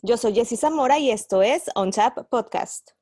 [0.00, 2.97] Yo soy Jessy Zamora y esto es On Tap Podcast.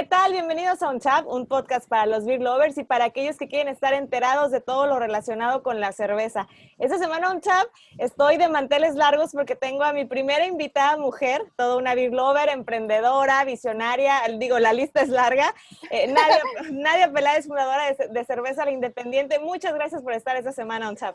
[0.00, 0.32] ¿Qué tal?
[0.32, 3.68] Bienvenidos a Un Chat, un podcast para los beer lovers y para aquellos que quieren
[3.68, 6.48] estar enterados de todo lo relacionado con la cerveza.
[6.78, 7.68] Esta semana Un Chat
[7.98, 12.48] estoy de manteles largos porque tengo a mi primera invitada mujer, toda una beer lover,
[12.48, 15.54] emprendedora, visionaria, digo, la lista es larga.
[15.90, 19.38] Eh, Nadia, Nadia, Peláez, fundadora de, Cerveza La Independiente.
[19.38, 21.14] Muchas gracias por estar esta semana On Chat.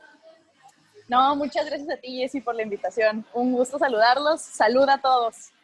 [1.08, 3.26] No, muchas gracias a ti, Jessy, por la invitación.
[3.34, 4.42] Un gusto saludarlos.
[4.42, 5.55] Saluda a todos.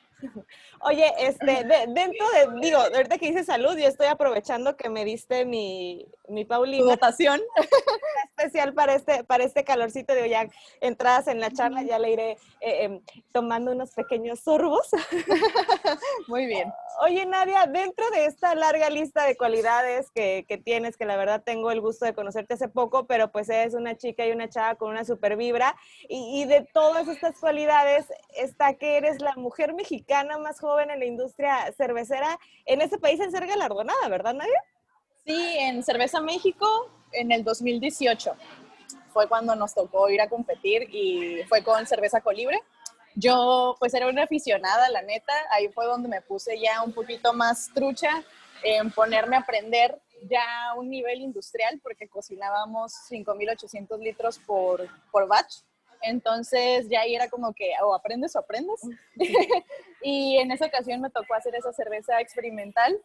[0.82, 5.46] Oye, este, dentro de, digo, ahorita que dice salud, yo estoy aprovechando que me diste
[5.46, 6.86] mi, mi Paulina.
[6.86, 7.42] votación.
[8.38, 10.48] Especial para este, para este calorcito, digo, ya
[10.80, 12.32] entradas en la charla, ya le iré
[12.62, 14.90] eh, em, tomando unos pequeños sorbos.
[16.28, 16.72] Muy bien.
[17.02, 21.44] Oye, Nadia, dentro de esta larga lista de cualidades que, que, tienes, que la verdad
[21.44, 24.76] tengo el gusto de conocerte hace poco, pero pues eres una chica y una chava
[24.76, 25.76] con una super vibra,
[26.10, 31.00] y, y de todas estas cualidades está que eres la mujer mexicana más joven en
[31.00, 34.64] la industria cervecera en ese país en ser galardonada, ¿verdad, Nadia?
[35.26, 38.36] Sí, en Cerveza México en el 2018
[39.14, 42.60] fue cuando nos tocó ir a competir y fue con Cerveza Colibre.
[43.16, 47.34] Yo pues era una aficionada, la neta, ahí fue donde me puse ya un poquito
[47.34, 48.24] más trucha
[48.64, 55.64] en ponerme a aprender ya un nivel industrial porque cocinábamos 5.800 litros por, por batch
[56.02, 58.82] entonces ya ahí era como que o aprendes o aprendes.
[60.04, 62.98] y en esa ocasión me tocó hacer esa cerveza experimental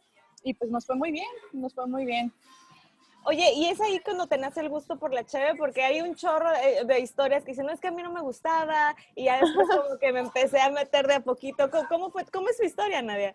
[0.43, 2.33] y pues nos fue muy bien, nos fue muy bien.
[3.25, 6.15] Oye, y es ahí cuando te nace el gusto por la cheve, porque hay un
[6.15, 6.49] chorro
[6.87, 9.67] de, historias que dicen, no, es que a mí no me gustaba, y ya después
[9.69, 11.69] como que me empecé a meter de a poquito.
[11.89, 13.35] ¿Cómo, fue, cómo es su historia, Nadia?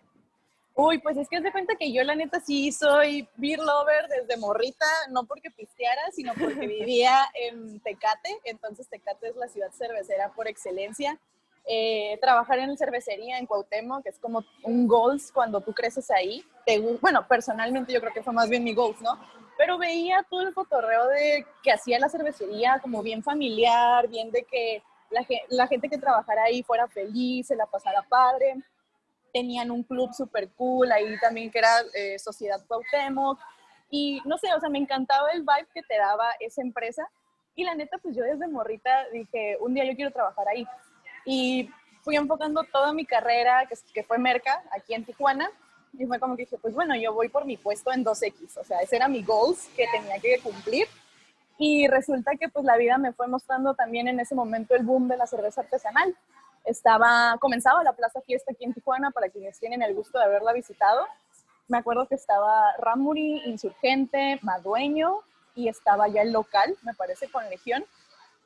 [0.74, 4.08] Uy, pues es que es de cuenta que yo la neta sí soy beer lover
[4.08, 9.70] desde morrita, no porque pisteara, sino porque vivía en Tecate, entonces Tecate es la ciudad
[9.72, 11.20] cervecera por excelencia.
[11.64, 16.44] Eh, trabajar en cervecería en Cuauhtémoc, que es como un goals cuando tú creces ahí.
[16.66, 19.18] Te, bueno, personalmente yo creo que fue más bien mi goals, ¿no?
[19.56, 24.42] Pero veía todo el cotorreo de que hacía la cervecería como bien familiar, bien de
[24.44, 28.56] que la, la gente que trabajara ahí fuera feliz, se la pasara padre
[29.32, 33.40] tenían un club súper cool ahí también que era eh, Sociedad Cuauhtémoc.
[33.90, 37.08] Y no sé, o sea, me encantaba el vibe que te daba esa empresa.
[37.54, 40.66] Y la neta, pues yo desde morrita dije, un día yo quiero trabajar ahí.
[41.24, 41.70] Y
[42.02, 45.50] fui enfocando toda mi carrera, que, que fue Merca, aquí en Tijuana.
[45.98, 48.58] Y fue como que dije, pues bueno, yo voy por mi puesto en 2X.
[48.58, 50.86] O sea, ese era mi goals que tenía que cumplir.
[51.58, 55.06] Y resulta que pues la vida me fue mostrando también en ese momento el boom
[55.08, 56.16] de la cerveza artesanal
[56.64, 60.52] estaba, comenzaba la Plaza Fiesta aquí en Tijuana, para quienes tienen el gusto de haberla
[60.52, 61.06] visitado.
[61.68, 65.20] Me acuerdo que estaba Ramuri, Insurgente, Madueño,
[65.54, 67.84] y estaba ya el local, me parece, con Legión,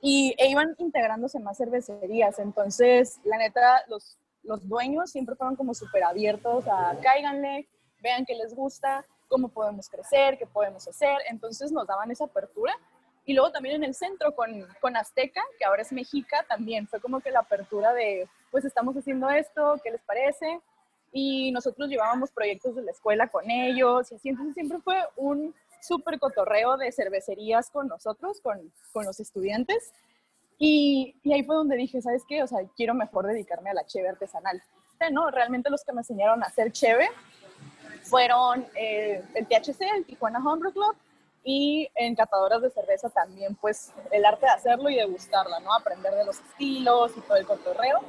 [0.01, 2.39] y e iban integrándose más cervecerías.
[2.39, 7.69] Entonces, la neta, los, los dueños siempre fueron como súper abiertos a cáiganle,
[8.01, 11.19] vean qué les gusta, cómo podemos crecer, qué podemos hacer.
[11.29, 12.75] Entonces, nos daban esa apertura
[13.27, 17.01] y luego también en el centro con, con Azteca, que ahora es Mexica, también fue
[17.01, 20.61] como que la apertura de, pues estamos haciendo esto, ¿qué les parece?
[21.13, 25.53] Y nosotros llevábamos proyectos de la escuela con ellos, y así, entonces siempre fue un
[25.87, 29.93] súper cotorreo de cervecerías con nosotros, con, con los estudiantes.
[30.59, 32.43] Y, y, ahí fue donde dije, ¿sabes qué?
[32.43, 34.63] O sea, quiero mejor dedicarme a la cheve artesanal.
[35.13, 37.09] no, realmente los que me enseñaron a hacer cheve
[38.03, 40.97] fueron eh, el THC, el Tijuana Homebrew Club,
[41.45, 45.73] y en catadoras de cerveza también, pues el arte de hacerlo y de gustarla, ¿no?
[45.73, 48.01] Aprender de los estilos y todo el cotorreo.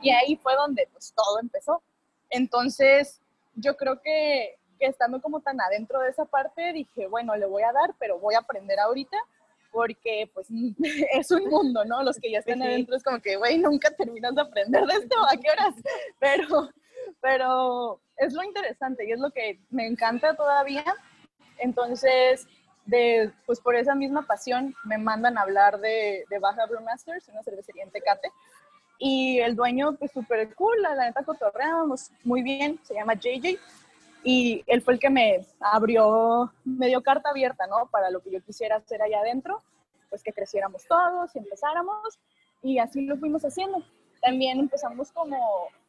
[0.00, 1.82] Y ahí fue donde pues todo empezó.
[2.30, 3.20] Entonces,
[3.54, 7.62] yo creo que, que estando como tan adentro de esa parte, dije, bueno, le voy
[7.62, 9.16] a dar, pero voy a aprender ahorita
[9.70, 10.48] porque pues
[11.12, 12.02] es un mundo, ¿no?
[12.02, 15.16] Los que ya están adentro es como que, güey, nunca terminas de aprender de esto,
[15.22, 15.74] ¿a qué horas?
[16.18, 16.70] Pero,
[17.20, 20.84] pero es lo interesante y es lo que me encanta todavía.
[21.58, 22.46] Entonces,
[22.86, 27.42] de, pues por esa misma pasión me mandan a hablar de, de Baja Brewmasters, una
[27.42, 28.30] cervecería en Tecate.
[28.98, 33.58] Y el dueño, pues súper cool, la neta cotorreábamos muy bien, se llama JJ.
[34.28, 37.86] Y él fue el que me abrió, me dio carta abierta, ¿no?
[37.92, 39.62] Para lo que yo quisiera hacer allá adentro,
[40.10, 42.18] pues que creciéramos todos y empezáramos.
[42.60, 43.84] Y así lo fuimos haciendo.
[44.20, 45.38] También empezamos como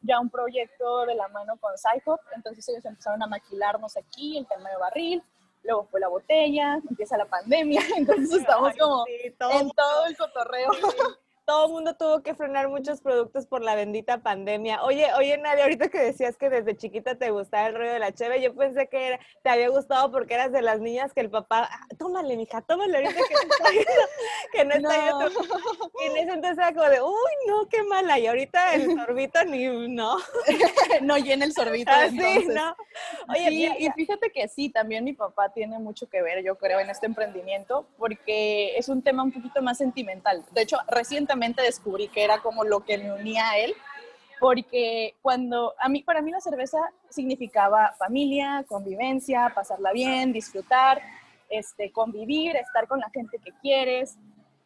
[0.02, 4.46] ya un proyecto de la mano con Psychop, entonces ellos empezaron a maquilarnos aquí, el
[4.46, 5.22] tema de barril,
[5.64, 10.70] luego fue la botella, empieza la pandemia, entonces estamos como en todo el cotorreo.
[11.48, 14.82] Todo el mundo tuvo que frenar muchos productos por la bendita pandemia.
[14.82, 18.12] Oye, oye, Nadia, ahorita que decías que desde chiquita te gustaba el rollo de la
[18.12, 21.66] cheve, yo pensé que te había gustado porque eras de las niñas que el papá,
[21.72, 23.84] ah, tómale, mija, tómale ahorita que,
[24.58, 25.30] que no está no.
[26.02, 28.18] Y en ese entonces era como de, uy, no, qué mala.
[28.18, 30.18] Y ahorita el sorbito ni, no.
[31.00, 31.90] no llena el sorbito.
[31.90, 32.76] Así, ah,
[33.26, 33.32] ¿no?
[33.32, 36.90] Oye, y fíjate que sí, también mi papá tiene mucho que ver, yo creo, en
[36.90, 40.44] este emprendimiento, porque es un tema un poquito más sentimental.
[40.52, 43.74] De hecho, recientemente descubrí que era como lo que me unía a él,
[44.40, 51.02] porque cuando a mí, para mí la cerveza significaba familia, convivencia, pasarla bien, disfrutar,
[51.48, 54.16] este, convivir, estar con la gente que quieres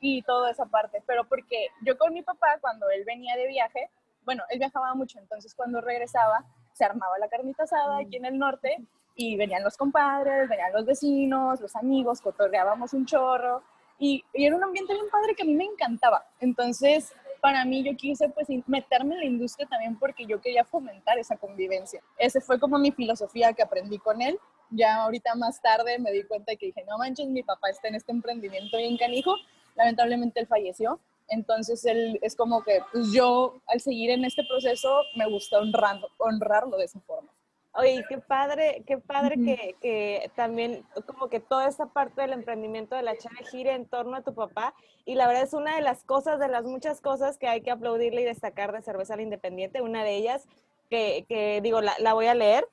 [0.01, 1.03] y toda esa parte.
[1.07, 3.91] Pero porque yo con mi papá, cuando él venía de viaje,
[4.25, 8.39] bueno, él viajaba mucho, entonces cuando regresaba, se armaba la carnita asada aquí en el
[8.39, 8.79] norte
[9.15, 13.63] y venían los compadres, venían los vecinos, los amigos, cotorreábamos un chorro
[13.99, 16.25] y, era un ambiente bien padre que a mí me encantaba.
[16.41, 21.19] Entonces, para mí yo quise pues meterme en la industria también porque yo quería fomentar
[21.19, 22.03] esa convivencia.
[22.19, 24.39] Ese fue como mi filosofía que aprendí con él.
[24.71, 27.97] Ya ahorita más tarde me di cuenta que dije, no manches, mi papá está en
[27.97, 29.35] este emprendimiento bien canijo.
[29.75, 31.01] Lamentablemente él falleció.
[31.29, 36.09] Entonces él es como que pues yo al seguir en este proceso me gusta honrarlo,
[36.19, 37.31] honrarlo de esa forma.
[37.75, 42.95] Oye, qué padre, qué padre que, que, también como que toda esta parte del emprendimiento
[42.95, 44.75] de la chave gire en torno a tu papá
[45.07, 47.71] y la verdad es una de las cosas, de las muchas cosas que hay que
[47.71, 50.47] aplaudirle y destacar de Cerveza la Independiente, una de ellas
[50.91, 52.69] que, que digo, la, la voy a leer,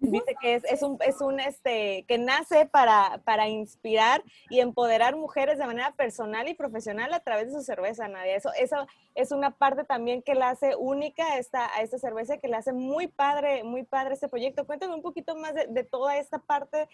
[0.00, 5.14] Dice que es, es, un, es un, este, que nace para, para inspirar y empoderar
[5.14, 8.34] mujeres de manera personal y profesional a través de su cerveza, Nadia.
[8.34, 12.38] Eso, eso es una parte también que la hace única a esta, a esta cerveza,
[12.38, 14.66] que le hace muy padre, muy padre este proyecto.
[14.66, 16.88] Cuéntame un poquito más de, de toda esta parte,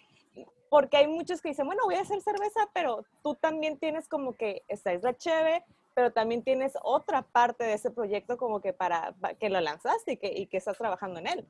[0.69, 4.33] porque hay muchos que dicen, bueno, voy a hacer cerveza, pero tú también tienes como
[4.33, 5.65] que, esta es la cheve,
[5.95, 10.17] pero también tienes otra parte de ese proyecto como que para, que lo lanzaste y
[10.17, 11.49] que, y que estás trabajando en él.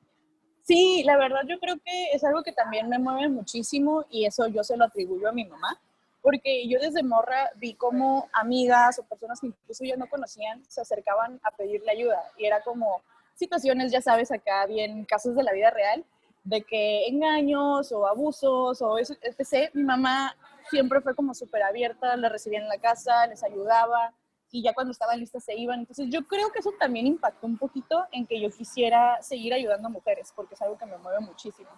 [0.67, 4.49] Sí, la verdad yo creo que es algo que también me mueve muchísimo y eso
[4.49, 5.81] yo se lo atribuyo a mi mamá,
[6.23, 10.81] porque yo desde morra vi como amigas o personas que incluso yo no conocían se
[10.81, 13.01] acercaban a pedirle ayuda y era como
[13.37, 16.05] situaciones, ya sabes, acá bien casos de la vida real,
[16.43, 19.71] de que engaños o abusos o eso, etc.
[19.73, 20.37] Mi mamá
[20.69, 24.13] siempre fue como súper abierta, la recibía en la casa, les ayudaba,
[24.51, 25.81] y ya cuando estaban listas se iban.
[25.81, 29.89] Entonces yo creo que eso también impactó un poquito en que yo quisiera seguir ayudando
[29.89, 31.71] a mujeres, porque es algo que me mueve muchísimo.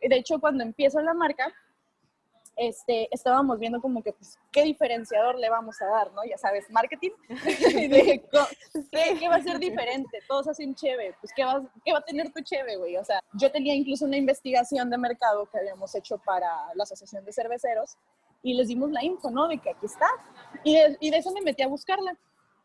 [0.00, 1.52] De hecho, cuando empiezo la marca,
[2.56, 6.24] este, estábamos viendo como que, pues, ¿qué diferenciador le vamos a dar, no?
[6.24, 7.10] Ya sabes, marketing.
[7.44, 10.20] ¿qué, ¿qué, va a ser diferente?
[10.28, 11.16] Todos hacen cheve.
[11.20, 12.96] Pues, ¿qué va, ¿qué va a tener tu cheve, güey?
[12.96, 17.24] O sea, yo tenía incluso una investigación de mercado que habíamos hecho para la Asociación
[17.24, 17.96] de Cerveceros
[18.44, 19.48] y les dimos la info, ¿no?
[19.48, 20.06] De que aquí está.
[20.62, 22.16] Y de, y de eso me metí a buscarla.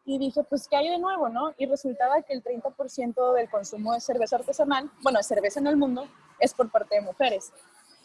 [0.05, 1.53] Y dije, pues, ¿qué hay de nuevo, no?
[1.57, 5.77] Y resultaba que el 30% del consumo de cerveza artesanal, bueno, de cerveza en el
[5.77, 6.07] mundo,
[6.39, 7.53] es por parte de mujeres.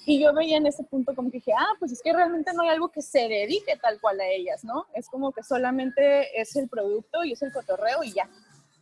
[0.06, 2.62] Y yo veía en ese punto como que dije, ah, pues es que realmente no
[2.62, 4.86] hay algo que se dedique tal cual a ellas, ¿no?
[4.94, 8.28] Es como que solamente es el producto y es el cotorreo y ya.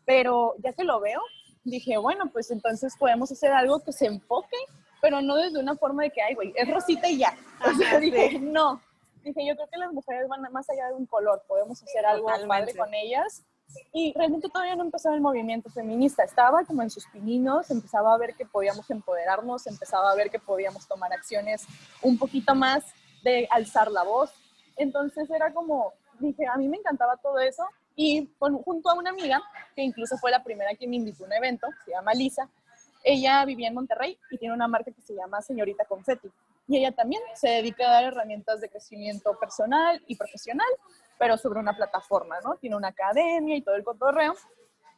[0.04, 1.20] Pero ya que lo veo,
[1.64, 4.56] dije, bueno, pues entonces podemos hacer algo que se enfoque
[5.02, 7.36] pero no desde una forma de que, ay, güey, es rosita y ya.
[7.60, 8.80] O sea, dije, no.
[9.24, 12.28] Dije, yo creo que las mujeres van más allá de un color, podemos hacer algo
[12.46, 13.42] padre con ellas.
[13.92, 18.18] Y realmente todavía no empezaba el movimiento feminista, estaba como en sus pininos, empezaba a
[18.18, 21.66] ver que podíamos empoderarnos, empezaba a ver que podíamos tomar acciones
[22.00, 22.84] un poquito más
[23.24, 24.30] de alzar la voz.
[24.76, 27.64] Entonces era como, dije, a mí me encantaba todo eso.
[27.96, 29.42] Y junto a una amiga,
[29.74, 32.48] que incluso fue la primera que me invitó a un evento, se llama Lisa,
[33.02, 36.30] ella vivía en Monterrey y tiene una marca que se llama Señorita Confetti.
[36.68, 40.68] Y ella también se dedica a dar herramientas de crecimiento personal y profesional,
[41.18, 42.56] pero sobre una plataforma, ¿no?
[42.56, 44.34] Tiene una academia y todo el cotorreo.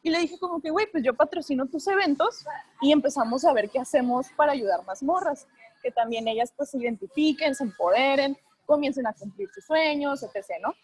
[0.03, 2.45] Y le dije como que, güey, pues yo patrocino tus eventos
[2.81, 5.47] y empezamos a ver qué hacemos para ayudar más morras,
[5.81, 10.75] que también ellas pues se identifiquen, se empoderen, comiencen a cumplir sus sueños, etc., ¿no?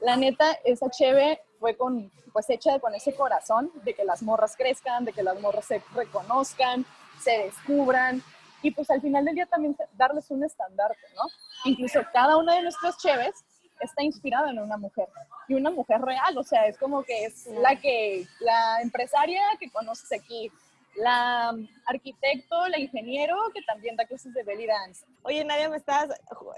[0.00, 4.56] La neta, esa cheve fue con, pues hecha con ese corazón de que las morras
[4.56, 6.84] crezcan, de que las morras se reconozcan,
[7.20, 8.22] se descubran
[8.62, 11.22] y pues al final del día también darles un estandarte, ¿no?
[11.64, 13.34] Incluso cada una de nuestras cheves
[13.80, 15.08] está inspirada en una mujer
[15.48, 19.70] y una mujer real, o sea, es como que es la que, la empresaria que
[19.70, 20.50] conoces aquí,
[20.96, 21.54] la
[21.86, 25.04] arquitecto, la ingeniero, que también da clases de belly dance.
[25.22, 26.10] Oye, Nadia, me estás,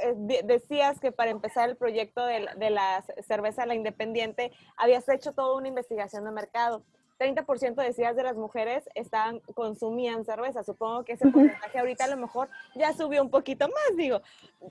[0.03, 5.33] eh, decías que para empezar el proyecto de, de la cerveza La Independiente, habías hecho
[5.33, 6.83] toda una investigación de mercado.
[7.19, 10.63] 30% decías de las mujeres estaban, consumían cerveza.
[10.63, 14.23] Supongo que ese porcentaje ahorita a lo mejor ya subió un poquito más, digo.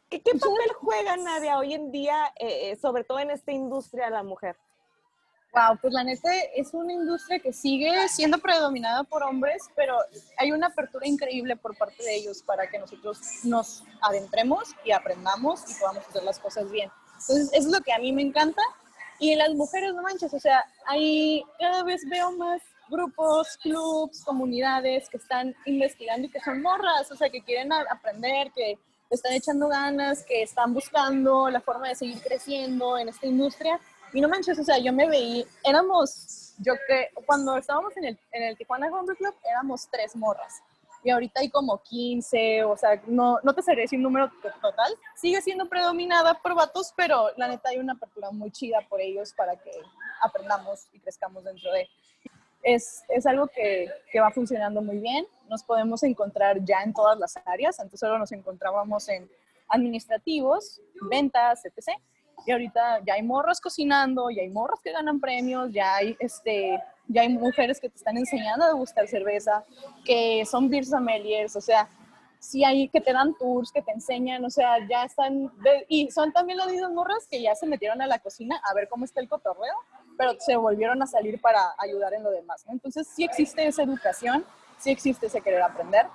[0.10, 4.10] ¿Qué, qué papel juega, Nadia, hoy en día, eh, eh, sobre todo en esta industria,
[4.10, 4.56] la mujer?
[5.58, 9.98] Wow, pues la neta es una industria que sigue siendo predominada por hombres, pero
[10.38, 15.64] hay una apertura increíble por parte de ellos para que nosotros nos adentremos y aprendamos
[15.68, 16.92] y podamos hacer las cosas bien.
[17.14, 18.62] Entonces, eso es lo que a mí me encanta.
[19.20, 24.24] Y en las mujeres, no manches, o sea, hay, cada vez veo más grupos, clubs,
[24.24, 28.78] comunidades que están investigando y que son morras, o sea, que quieren aprender, que
[29.10, 33.80] están echando ganas, que están buscando la forma de seguir creciendo en esta industria.
[34.14, 38.20] Y no manches, o sea, yo me veí, éramos, yo que cuando estábamos en el,
[38.32, 40.62] en el Tijuana Home Club, éramos tres morras.
[41.04, 44.94] Y ahorita hay como 15, o sea, no, no te sabría decir un número total.
[45.16, 49.34] Sigue siendo predominada por vatos, pero la neta hay una apertura muy chida por ellos
[49.34, 49.72] para que
[50.22, 51.88] aprendamos y crezcamos dentro de
[52.64, 55.26] es, es algo que, que, va funcionando muy bien.
[55.48, 57.80] Nos podemos encontrar ya en todas las áreas.
[57.80, 59.30] Antes solo nos encontrábamos en
[59.70, 61.98] administrativos, ventas, etc.
[62.46, 66.82] Y ahorita ya hay morras cocinando, ya hay morras que ganan premios, ya hay, este,
[67.08, 69.66] ya hay mujeres que te están enseñando a degustar cerveza,
[70.06, 71.90] que son beer sommeliers, o sea,
[72.40, 75.52] sí hay que te dan tours, que te enseñan, o sea, ya están,
[75.90, 78.88] y son también las mismas morras que ya se metieron a la cocina a ver
[78.88, 79.76] cómo está el cotorreo
[80.18, 82.66] pero se volvieron a salir para ayudar en lo demás.
[82.68, 84.44] Entonces sí existe esa educación,
[84.78, 86.08] sí existe ese querer aprender.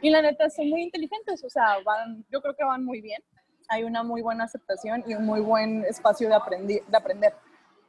[0.00, 3.22] Y la neta son muy inteligentes, o sea, van, yo creo que van muy bien.
[3.70, 7.34] Hay una muy buena aceptación y un muy buen espacio de, aprender, de aprender.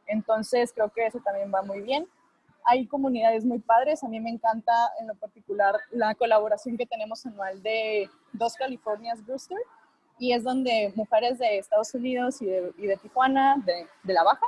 [0.05, 2.07] Entonces creo que eso también va muy bien.
[2.63, 4.03] Hay comunidades muy padres.
[4.03, 9.25] A mí me encanta en lo particular la colaboración que tenemos anual de Dos Californias
[9.25, 9.57] Brewster.
[10.19, 14.23] Y es donde mujeres de Estados Unidos y de, y de Tijuana, de, de la
[14.23, 14.45] Baja,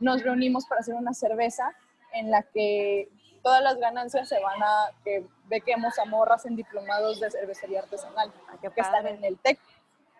[0.00, 1.72] nos reunimos para hacer una cerveza
[2.12, 3.08] en la que
[3.46, 8.32] todas las ganancias se van a que bequemos a morras en diplomados de cervecería artesanal
[8.48, 9.60] ah, que están en el TEC.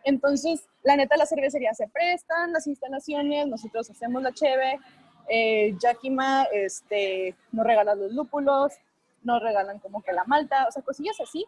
[0.06, 4.78] Entonces, la neta, las cervecerías se prestan, las instalaciones, nosotros hacemos la cheve,
[5.28, 8.72] eh, Yakima este, nos regalan los lúpulos,
[9.25, 11.44] nos regalan como que la malta, o sea, cosillas así.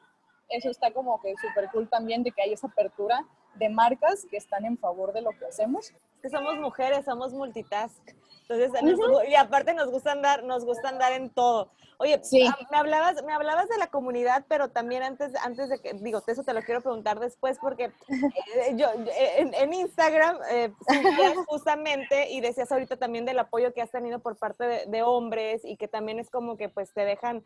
[0.49, 3.25] Eso está como que súper cool también de que hay esa apertura
[3.59, 5.93] de marcas que están en favor de lo que hacemos.
[6.23, 8.03] Que somos mujeres, somos multitask.
[8.49, 8.83] Entonces,
[9.29, 11.71] y aparte nos gusta andar, nos gusta andar en todo.
[12.01, 15.95] Oye, ah, me hablabas, me hablabas de la comunidad, pero también antes, antes de que,
[15.95, 20.73] digo, eso te lo quiero preguntar después, porque eh, yo, eh, en, Instagram eh,
[21.49, 25.77] justamente y decías ahorita también del apoyo que has tenido por parte de, hombres y
[25.77, 27.43] que también es como que pues te dejan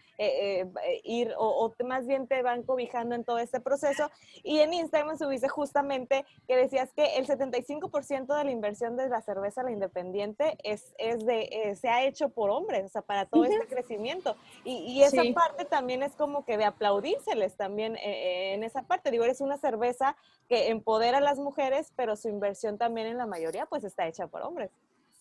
[1.05, 4.11] ir o, o, más bien te van cobijando en todo este proceso.
[4.43, 6.25] Y en Instagram subiste justamente que
[6.57, 11.77] decías que el 75% de la inversión de la cerveza, la independiente, es, es de,
[11.81, 14.37] se ha hecho por hombres, o sea, para todo este crecimiento.
[14.65, 19.11] Y, esa parte también es como que de aplaudírseles también eh, eh, en esa parte.
[19.11, 20.17] Digo, eres una cerveza
[20.49, 24.27] que empodera a las mujeres, pero su inversión también en la mayoría pues está hecha
[24.27, 24.71] por hombres.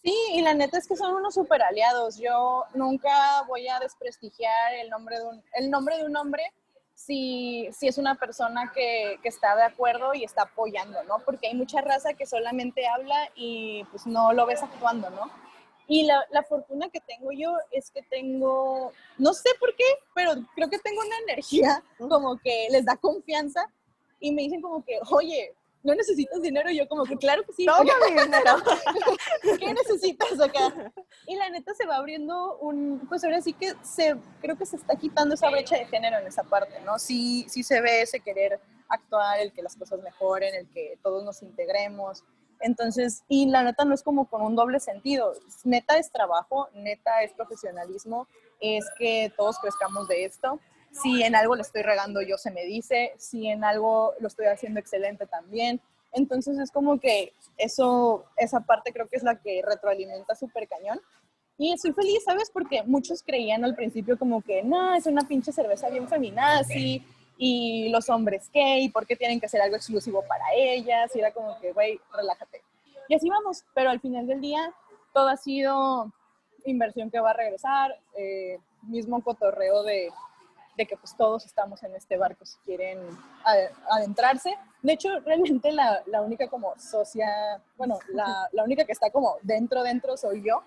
[0.04, 2.18] Sí, y la neta es que son unos super aliados.
[2.18, 6.44] Yo nunca voy a desprestigiar el nombre de un, el nombre de un hombre
[7.06, 11.20] si, si es una persona que, que, está de acuerdo y está apoyando, ¿no?
[11.20, 15.32] Porque hay mucha raza que solamente habla y pues no lo ves actuando, ¿no?
[15.88, 20.34] Y la, la, fortuna que tengo yo es que tengo, no sé por qué, pero
[20.56, 23.66] creo que tengo una energía como que les da confianza
[24.20, 26.70] y me dicen como que, oye, ¿no necesitas dinero?
[26.70, 27.66] Y yo como que, claro que sí.
[27.66, 28.56] Toma mi dinero.
[29.60, 30.92] ¿Qué necesitas acá?
[31.28, 34.76] Y la neta se va abriendo un, pues ahora sí que se, creo que se
[34.76, 37.00] está quitando esa brecha de género en esa parte, ¿no?
[37.00, 38.60] Sí, sí se ve ese querer
[38.90, 42.24] actuar, el que las cosas mejoren, el que todos nos integremos.
[42.60, 45.34] Entonces, y la neta no es como con un doble sentido.
[45.64, 48.28] Neta es trabajo, neta es profesionalismo,
[48.60, 50.60] es que todos crezcamos de esto.
[50.92, 53.14] Si en algo le estoy regando, yo se me dice.
[53.18, 55.80] Si en algo lo estoy haciendo excelente también.
[56.14, 61.00] Entonces es como que eso, esa parte creo que es la que retroalimenta súper cañón.
[61.58, 62.50] Y estoy feliz, ¿sabes?
[62.52, 67.06] Porque muchos creían al principio como que, no, es una pinche cerveza bien feminazi
[67.38, 71.20] y los hombres qué, y por qué tienen que hacer algo exclusivo para ellas, y
[71.20, 72.64] era como que, güey, relájate.
[73.08, 74.74] Y así vamos, pero al final del día
[75.14, 76.12] todo ha sido
[76.66, 80.10] inversión que va a regresar, eh, mismo cotorreo de,
[80.82, 83.00] de, que pues todos estamos en este barco si quieren
[83.90, 84.58] adentrarse.
[84.82, 89.38] De hecho, realmente la, la única como socia, bueno, la, la única que está como
[89.42, 90.64] dentro, dentro soy yo,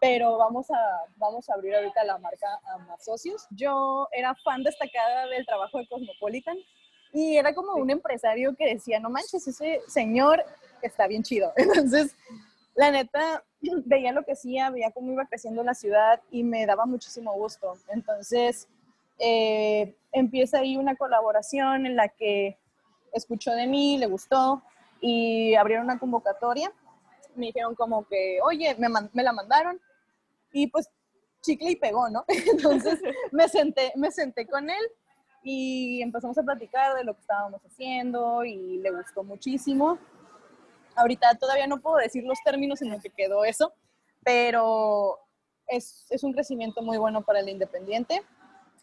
[0.00, 3.46] pero vamos a, vamos a abrir ahorita la marca a más socios.
[3.50, 6.56] Yo era fan destacada del trabajo de Cosmopolitan
[7.12, 10.44] y era como un empresario que decía, no manches, ese señor
[10.82, 11.52] está bien chido.
[11.56, 12.14] Entonces,
[12.74, 13.42] la neta,
[13.86, 17.76] veía lo que hacía, veía cómo iba creciendo la ciudad y me daba muchísimo gusto.
[17.88, 18.68] Entonces,
[19.18, 22.58] eh, empieza ahí una colaboración en la que
[23.12, 24.62] escuchó de mí, le gustó
[25.00, 26.72] y abrieron una convocatoria.
[27.34, 29.80] Me dijeron como que, oye, me, la mandaron
[30.52, 30.88] Y pues
[31.40, 32.24] chicle y pegó, ¿no?
[32.52, 34.90] Entonces me senté, me senté con él
[35.42, 39.98] y empezamos a platicar de lo que estábamos haciendo y le gustó muchísimo.
[40.96, 43.72] Ahorita todavía no puedo decir los términos en los que quedó eso,
[44.24, 45.20] pero
[45.68, 48.22] es, es un crecimiento muy bueno para el independiente.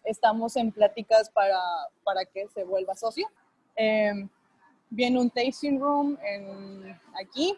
[0.05, 1.59] Estamos en pláticas para,
[2.03, 3.27] para que se vuelva socio.
[3.75, 4.27] Eh,
[4.89, 7.57] viene un tasting room en, aquí,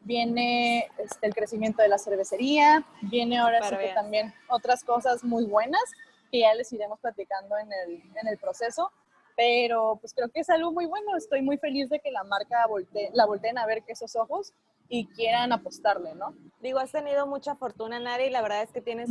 [0.00, 5.44] viene este, el crecimiento de la cervecería, viene ahora sí que también otras cosas muy
[5.44, 5.82] buenas
[6.30, 8.90] que ya les iremos platicando en el, en el proceso,
[9.36, 12.66] pero pues creo que es algo muy bueno, estoy muy feliz de que la marca
[13.12, 14.52] la volteen a ver que esos ojos
[14.88, 16.34] y quieran apostarle, ¿no?
[16.60, 19.10] Digo, has tenido mucha fortuna, Nari, y la verdad es que tienes,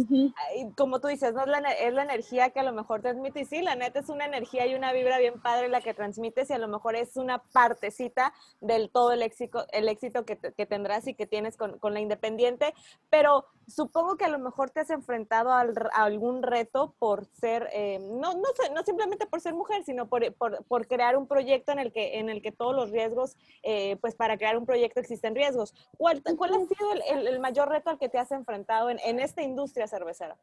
[0.76, 1.44] como tú dices, ¿no?
[1.44, 4.10] es, la, es la energía que a lo mejor transmite, y sí, la neta es
[4.10, 7.16] una energía y una vibra bien padre la que transmites, y a lo mejor es
[7.16, 11.80] una partecita del todo el éxito, el éxito que, que tendrás y que tienes con,
[11.80, 12.74] con, la Independiente,
[13.10, 18.00] pero supongo que a lo mejor te has enfrentado a, algún reto por ser, eh,
[18.00, 21.80] no, no, no, simplemente por ser mujer, sino por, por, por, crear un proyecto en
[21.80, 25.36] el que, en el que todos los riesgos, eh, pues para crear un proyecto existen
[25.36, 25.74] riesgos.
[25.98, 29.20] ¿Cuál, cuál ha sido el, el, mayor reto al que te has enfrentado en, en
[29.20, 30.38] esta industria cervecera?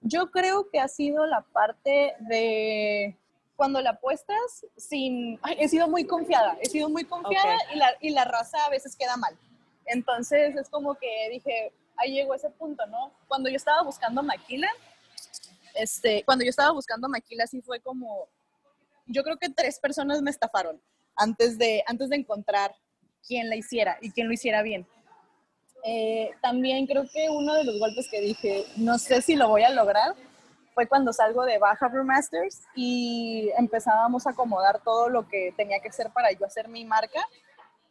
[0.00, 3.16] Yo creo que ha sido la parte de
[3.56, 5.40] cuando la apuestas sin...
[5.58, 8.94] he sido muy confiada, he sido muy confiada y, la, y la raza a veces
[8.94, 9.36] queda mal.
[9.86, 13.12] Entonces es como que dije, ahí llegó ese punto, ¿no?
[13.26, 14.68] Cuando yo estaba buscando maquila,
[15.74, 18.28] este, cuando yo estaba buscando maquila, sí fue como,
[19.06, 20.80] yo creo que tres personas me estafaron
[21.16, 22.74] antes de, antes de encontrar
[23.26, 24.86] quién la hiciera y quién lo hiciera bien.
[25.84, 29.62] Eh, también creo que uno de los golpes que dije, no sé si lo voy
[29.62, 30.14] a lograr,
[30.74, 35.88] fue cuando salgo de Baja Brewmasters y empezábamos a acomodar todo lo que tenía que
[35.88, 37.20] hacer para yo hacer mi marca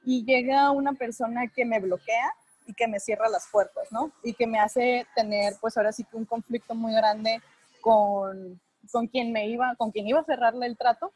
[0.06, 2.32] y llega una persona que me bloquea
[2.68, 4.12] y que me cierra las puertas, ¿no?
[4.24, 7.42] Y que me hace tener, pues ahora sí que un conflicto muy grande
[7.82, 8.60] con,
[8.92, 11.12] con quien me iba, con quien iba a cerrarle el trato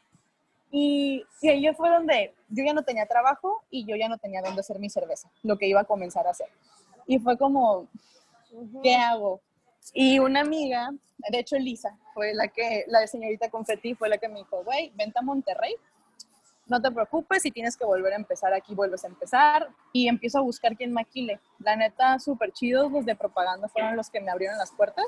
[0.70, 4.40] y, y ahí fue donde yo ya no tenía trabajo y yo ya no tenía
[4.40, 6.48] dónde hacer mi cerveza, lo que iba a comenzar a hacer.
[7.06, 7.88] Y fue como,
[8.82, 9.40] ¿qué hago?
[9.92, 10.90] Y una amiga,
[11.30, 14.92] de hecho Lisa, fue la que, la señorita Confetti, fue la que me dijo, güey,
[14.94, 15.74] vente a Monterrey,
[16.72, 19.68] no te preocupes, si tienes que volver a empezar aquí, vuelves a empezar.
[19.92, 21.38] Y empiezo a buscar quien maquile.
[21.58, 25.06] La neta, súper chidos, los de propaganda fueron los que me abrieron las puertas.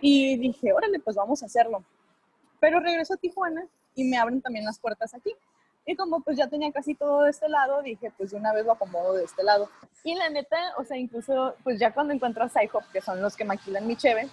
[0.00, 1.84] Y dije, órale, pues vamos a hacerlo.
[2.58, 5.34] Pero regreso a Tijuana y me abren también las puertas aquí.
[5.84, 8.64] Y como pues ya tenía casi todo de este lado, dije, pues de una vez
[8.64, 9.68] lo acomodo de este lado.
[10.02, 13.36] Y la neta, o sea, incluso pues ya cuando encuentro a Sci-Hop, que son los
[13.36, 14.28] que maquilan mi cheve,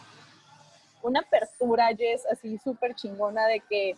[1.02, 3.96] una apertura, Jess, así súper chingona de que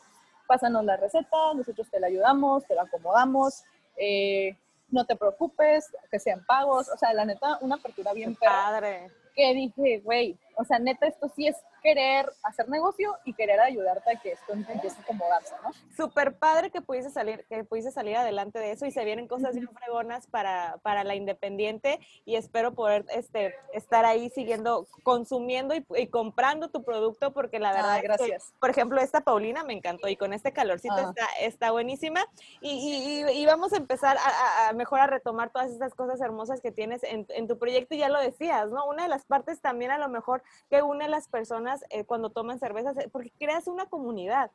[0.50, 3.64] pásanos la receta, nosotros te la ayudamos, te la acomodamos,
[3.96, 4.58] eh,
[4.90, 9.12] no te preocupes, que sean pagos, o sea, la neta, una apertura bien padre.
[9.36, 14.12] Que dije, güey, o sea, neta, esto sí es querer hacer negocio y querer ayudarte
[14.12, 15.72] a que esto empiece a acomodarse, ¿no?
[15.96, 19.56] Súper padre que pudiese salir, que pudiese salir adelante de eso y se vienen cosas
[19.56, 26.08] bien fregonas para, para la independiente y espero poder este, estar ahí siguiendo, consumiendo y,
[26.08, 28.54] comprando tu producto porque la verdad, gracias.
[28.60, 31.14] por ejemplo, esta Paulina me encantó y con este calorcito ah.
[31.16, 32.26] está, está buenísima
[32.60, 36.74] y, y, vamos a empezar a, a, mejor a retomar todas estas cosas hermosas que
[36.74, 38.86] tienes en, en tu proyecto y ya lo decías, ¿no?
[38.86, 42.30] Una de las partes también a lo mejor que une a las personas eh, cuando
[42.30, 44.52] toman cervezas, eh, porque creas una comunidad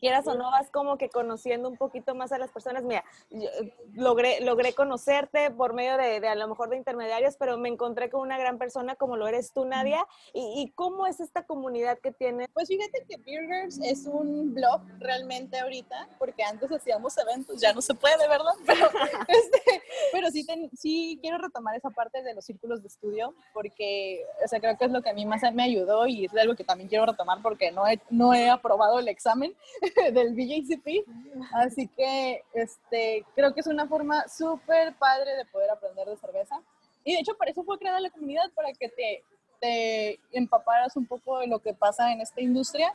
[0.00, 2.82] quieras o no, vas como que conociendo un poquito más a las personas.
[2.82, 7.58] Mira, eh, logré, logré conocerte por medio de, de, a lo mejor de intermediarios, pero
[7.58, 10.06] me encontré con una gran persona como lo eres tú, Nadia.
[10.32, 12.48] ¿Y, y cómo es esta comunidad que tiene?
[12.52, 17.82] Pues fíjate que Beergers es un blog realmente ahorita, porque antes hacíamos eventos, ya no
[17.82, 18.52] se puede, ¿verdad?
[18.66, 18.86] Pero,
[19.28, 19.82] este,
[20.12, 24.60] pero sí, sí quiero retomar esa parte de los círculos de estudio, porque, o sea,
[24.60, 26.88] creo que es lo que a mí más me ayudó y es algo que también
[26.88, 29.54] quiero retomar porque no he, no he aprobado el examen.
[30.12, 31.06] del BJCP.
[31.52, 36.60] Así que este, creo que es una forma súper padre de poder aprender de cerveza.
[37.04, 39.24] Y de hecho, para eso fue creada la comunidad, para que te,
[39.60, 42.92] te empaparas un poco de lo que pasa en esta industria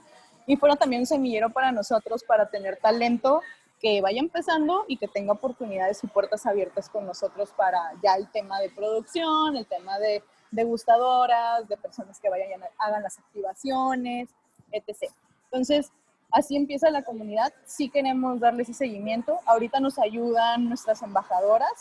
[0.47, 3.41] y fuera también un semillero para nosotros para tener talento
[3.81, 8.29] que vaya empezando y que tenga oportunidades y puertas abiertas con nosotros para ya el
[8.31, 14.29] tema de producción, el tema de degustadoras, de personas que vayan hagan las activaciones,
[14.71, 15.11] etc.
[15.45, 15.91] Entonces,
[16.35, 17.53] Así empieza la comunidad.
[17.63, 19.39] Sí queremos darles ese seguimiento.
[19.45, 21.71] Ahorita nos ayudan nuestras embajadoras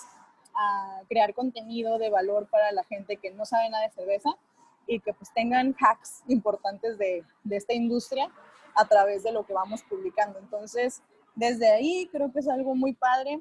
[0.54, 4.30] a crear contenido de valor para la gente que no sabe nada de cerveza
[4.86, 8.30] y que pues tengan hacks importantes de, de esta industria
[8.76, 10.38] a través de lo que vamos publicando.
[10.38, 11.02] Entonces,
[11.34, 13.40] desde ahí creo que es algo muy padre.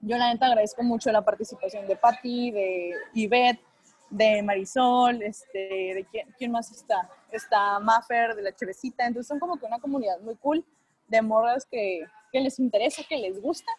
[0.00, 3.62] Yo la neta agradezco mucho la participación de Patti, de Ivette,
[4.10, 9.38] de Marisol, este, de quién, quién más está, está Maffer de la Chevecita, entonces son
[9.38, 10.64] como que una comunidad muy cool
[11.08, 13.70] de morras que, que les interesa, que les gusta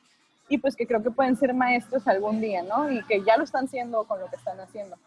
[0.47, 2.91] y pues que creo que pueden ser maestros algún día, ¿no?
[2.91, 4.97] Y que ya lo están haciendo con lo que están haciendo.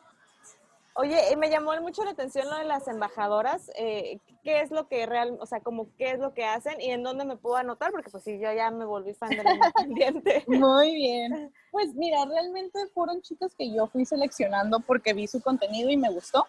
[0.95, 3.71] Oye, me llamó mucho la atención lo de las embajadoras.
[3.77, 6.91] Eh, ¿Qué es lo que real, o sea, como qué es lo que hacen y
[6.91, 7.93] en dónde me puedo anotar?
[7.93, 10.45] Porque pues sí, yo ya me volví fan de la Independiente.
[10.47, 11.53] Muy bien.
[11.71, 16.11] Pues mira, realmente fueron chicas que yo fui seleccionando porque vi su contenido y me
[16.11, 16.47] gustó,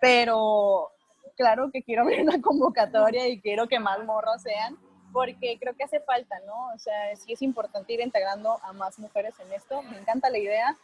[0.00, 0.90] pero
[1.36, 4.78] claro que quiero abrir una convocatoria y quiero que más morras sean
[5.12, 6.74] porque creo que hace falta, ¿no?
[6.74, 9.80] O sea, sí es importante ir integrando a más mujeres en esto.
[9.82, 10.76] Me encanta la idea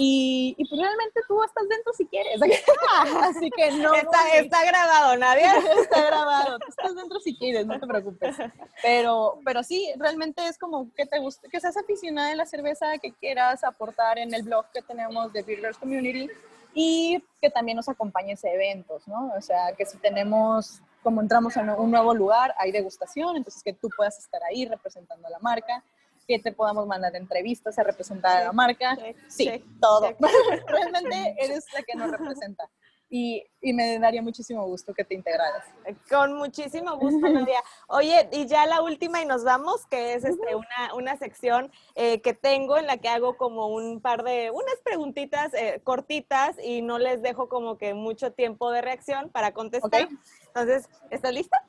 [0.00, 2.40] y, y pues realmente tú estás dentro si quieres.
[3.20, 3.92] Así que no.
[3.94, 5.42] Está, está grabado, nadie.
[5.82, 6.60] está grabado.
[6.60, 8.36] Tú estás dentro si quieres, no te preocupes.
[8.80, 12.96] Pero, pero sí, realmente es como que te guste, que seas aficionada de la cerveza,
[12.98, 16.30] que quieras aportar en el blog que tenemos de Beer Girls Community
[16.74, 19.32] y que también nos acompañes a eventos, ¿no?
[19.36, 23.72] O sea, que si tenemos, como entramos en un nuevo lugar, hay degustación, entonces que
[23.72, 25.82] tú puedas estar ahí representando a la marca
[26.28, 28.96] que te podamos mandar entrevistas a representar a la marca.
[29.28, 30.14] sí, todo.
[30.66, 32.68] Realmente eres la que nos representa.
[33.10, 35.64] Y, y, me daría muchísimo gusto que te integraras.
[36.10, 37.58] Con muchísimo gusto, Nadia.
[37.86, 42.20] Oye, y ya la última y nos vamos, que es este, una, una sección eh,
[42.20, 46.82] que tengo en la que hago como un par de, unas preguntitas eh, cortitas y
[46.82, 50.06] no les dejo como que mucho tiempo de reacción para contestar.
[50.48, 51.64] Entonces, ¿estás lista?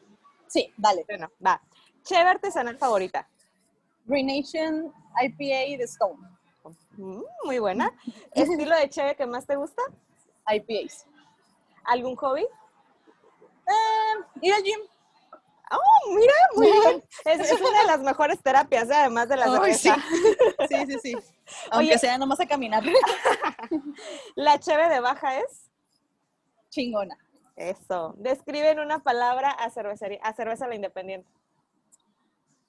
[0.48, 1.06] Sí, dale.
[1.08, 1.62] Bueno, va.
[2.04, 3.30] Cheve artesanal favorita.
[4.10, 4.92] Green Nation
[5.22, 6.18] IPA de Stone.
[6.98, 7.94] Mm, muy buena.
[8.34, 9.82] ¿Estilo de cheve que más te gusta?
[10.48, 11.06] IPAs.
[11.86, 12.42] ¿Algún hobby?
[12.42, 14.80] Eh, ir al gym.
[15.72, 17.04] Oh, mira, muy bien.
[17.24, 18.96] Es, una de las mejores terapias, ¿eh?
[18.96, 19.96] además de la cerveza.
[20.70, 20.86] Sí.
[20.86, 21.18] sí, sí,
[21.72, 22.84] Aunque sea nomás a caminar.
[24.36, 25.70] ¿La cheve de baja es?
[26.70, 27.18] Chingona.
[27.56, 28.14] Eso.
[28.18, 31.30] Describe en una palabra a cervecería, a cerveza la independiente.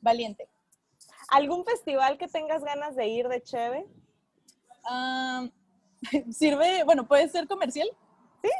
[0.00, 0.48] Valiente.
[1.30, 3.86] ¿Algún festival que tengas ganas de ir de Cheve?
[6.32, 7.88] sirve, bueno, puede ser comercial.
[8.42, 8.50] Sí.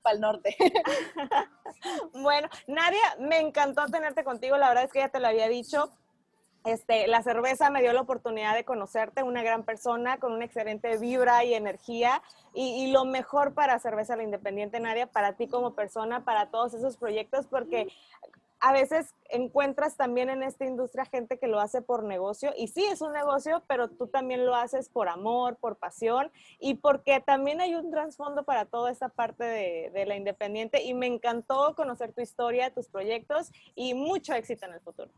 [0.00, 0.56] Para el norte.
[2.14, 4.56] bueno, Nadia, me encantó tenerte contigo.
[4.56, 5.92] La verdad es que ya te lo había dicho.
[6.64, 10.96] Este, la cerveza me dio la oportunidad de conocerte, una gran persona con una excelente
[10.96, 12.22] vibra y energía.
[12.54, 16.72] Y, y, lo mejor para Cerveza La Independiente, Nadia, para ti como persona, para todos
[16.74, 17.88] esos proyectos, porque
[18.62, 22.84] a veces encuentras también en esta industria gente que lo hace por negocio y sí
[22.84, 27.60] es un negocio, pero tú también lo haces por amor, por pasión y porque también
[27.60, 32.12] hay un trasfondo para toda esta parte de, de, la independiente y me encantó conocer
[32.12, 35.10] tu historia, tus proyectos y mucho éxito en el futuro.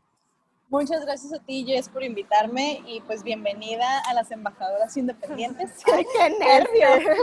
[0.75, 5.71] Muchas gracias a ti, Jess, por invitarme y pues bienvenida a las embajadoras independientes.
[5.95, 7.17] ¡Ay, qué nervios!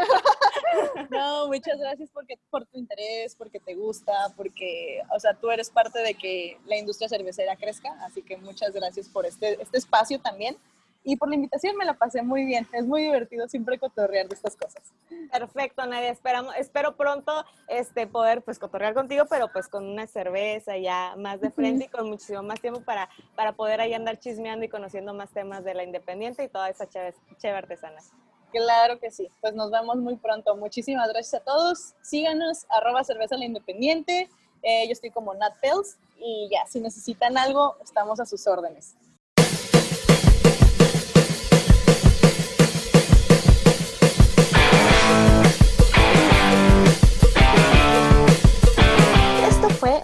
[1.10, 5.70] no, muchas gracias porque, por tu interés, porque te gusta, porque, o sea, tú eres
[5.70, 10.22] parte de que la industria cervecera crezca, así que muchas gracias por este, este espacio
[10.22, 10.56] también
[11.04, 12.68] y por la invitación me la pasé muy bien.
[12.74, 14.94] Es muy divertido siempre cotorrear de estas cosas.
[15.32, 16.10] Perfecto, Nadia.
[16.10, 17.32] Esperamos, espero pronto
[17.68, 21.88] este, poder pues cotorrear contigo, pero pues con una cerveza ya más de frente y
[21.88, 25.74] con muchísimo más tiempo para, para poder ahí andar chismeando y conociendo más temas de
[25.74, 28.02] la independiente y toda esa chévere, artesana.
[28.52, 29.30] Claro que sí.
[29.42, 30.56] Pues nos vemos muy pronto.
[30.56, 31.96] Muchísimas gracias a todos.
[32.02, 34.30] Síganos, arroba cerveza la independiente.
[34.62, 38.96] Eh, yo estoy como Nat Pels y ya, si necesitan algo, estamos a sus órdenes.